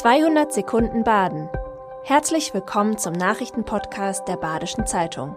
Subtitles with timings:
[0.00, 1.50] 200 Sekunden Baden.
[2.04, 5.36] Herzlich willkommen zum Nachrichtenpodcast der Badischen Zeitung.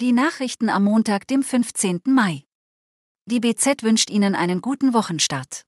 [0.00, 2.00] Die Nachrichten am Montag, dem 15.
[2.06, 2.44] Mai.
[3.26, 5.64] Die BZ wünscht Ihnen einen guten Wochenstart.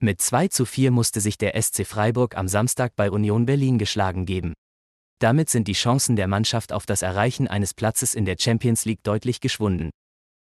[0.00, 4.26] Mit 2 zu 4 musste sich der SC Freiburg am Samstag bei Union Berlin geschlagen
[4.26, 4.54] geben.
[5.20, 9.04] Damit sind die Chancen der Mannschaft auf das Erreichen eines Platzes in der Champions League
[9.04, 9.90] deutlich geschwunden.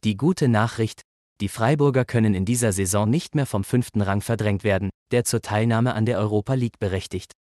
[0.05, 1.01] Die gute Nachricht,
[1.41, 5.41] die Freiburger können in dieser Saison nicht mehr vom fünften Rang verdrängt werden, der zur
[5.41, 7.33] Teilnahme an der Europa League berechtigt.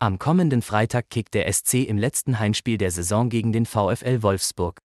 [0.00, 4.78] Am kommenden Freitag kickt der SC im letzten Heimspiel der Saison gegen den VfL Wolfsburg.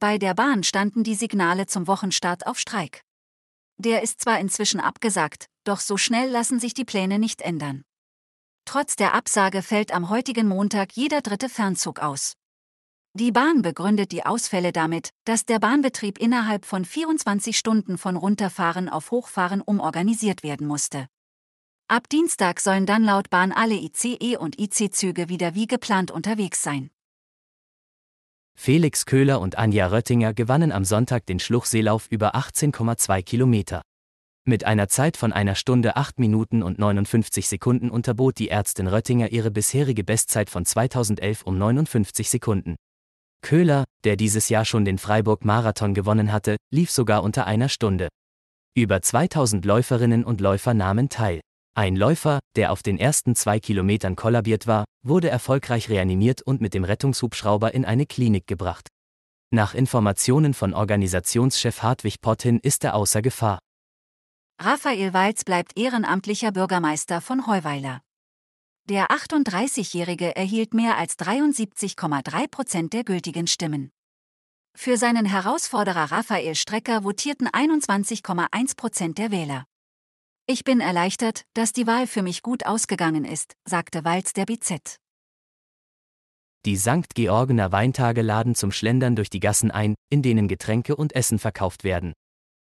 [0.00, 3.02] Bei der Bahn standen die Signale zum Wochenstart auf Streik.
[3.78, 7.82] Der ist zwar inzwischen abgesagt, doch so schnell lassen sich die Pläne nicht ändern.
[8.64, 12.34] Trotz der Absage fällt am heutigen Montag jeder dritte Fernzug aus.
[13.18, 18.90] Die Bahn begründet die Ausfälle damit, dass der Bahnbetrieb innerhalb von 24 Stunden von Runterfahren
[18.90, 21.06] auf Hochfahren umorganisiert werden musste.
[21.88, 26.90] Ab Dienstag sollen dann laut Bahn alle ICE und IC-Züge wieder wie geplant unterwegs sein.
[28.54, 33.80] Felix Köhler und Anja Röttinger gewannen am Sonntag den Schluchseelauf über 18,2 Kilometer.
[34.44, 39.32] Mit einer Zeit von einer Stunde 8 Minuten und 59 Sekunden unterbot die Ärztin Röttinger
[39.32, 42.76] ihre bisherige Bestzeit von 2011 um 59 Sekunden.
[43.42, 48.08] Köhler, der dieses Jahr schon den Freiburg-Marathon gewonnen hatte, lief sogar unter einer Stunde.
[48.76, 51.40] Über 2000 Läuferinnen und Läufer nahmen teil.
[51.74, 56.74] Ein Läufer, der auf den ersten zwei Kilometern kollabiert war, wurde erfolgreich reanimiert und mit
[56.74, 58.88] dem Rettungshubschrauber in eine Klinik gebracht.
[59.52, 63.58] Nach Informationen von Organisationschef Hartwig Pottin ist er außer Gefahr.
[64.58, 68.00] Raphael Walz bleibt ehrenamtlicher Bürgermeister von Heuweiler.
[68.88, 73.90] Der 38-Jährige erhielt mehr als 73,3 Prozent der gültigen Stimmen.
[74.76, 79.64] Für seinen Herausforderer Raphael Strecker votierten 21,1 Prozent der Wähler.
[80.46, 84.98] Ich bin erleichtert, dass die Wahl für mich gut ausgegangen ist, sagte Walz der BZ.
[86.64, 87.12] Die St.
[87.16, 91.82] Georgener Weintage laden zum Schlendern durch die Gassen ein, in denen Getränke und Essen verkauft
[91.82, 92.12] werden.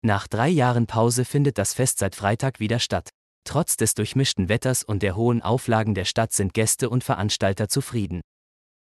[0.03, 3.09] Nach drei Jahren Pause findet das Fest seit Freitag wieder statt.
[3.45, 8.21] Trotz des durchmischten Wetters und der hohen Auflagen der Stadt sind Gäste und Veranstalter zufrieden.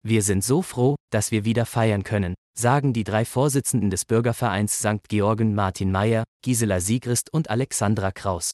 [0.06, 4.80] Wir sind so froh, dass wir wieder feiern können, sagen die drei Vorsitzenden des Bürgervereins
[4.80, 5.08] St.
[5.08, 8.52] Georgen Martin Meyer, Gisela Siegrist und Alexandra Kraus.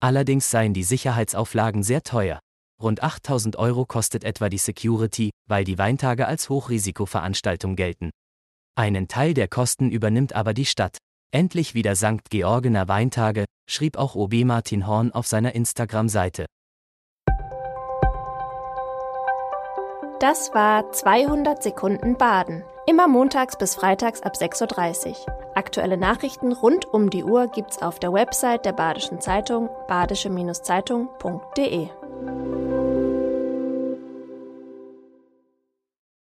[0.00, 2.40] Allerdings seien die Sicherheitsauflagen sehr teuer.
[2.82, 8.10] Rund 8000 Euro kostet etwa die Security, weil die Weintage als Hochrisikoveranstaltung gelten.
[8.76, 10.98] Einen Teil der Kosten übernimmt aber die Stadt.
[11.34, 12.30] Endlich wieder St.
[12.30, 16.46] Georgener Weintage, schrieb auch OB Martin Horn auf seiner Instagram-Seite.
[20.20, 22.62] Das war 200 Sekunden Baden.
[22.86, 25.16] Immer montags bis freitags ab 6.30 Uhr.
[25.56, 31.88] Aktuelle Nachrichten rund um die Uhr gibt's auf der Website der Badischen Zeitung badische-zeitung.de.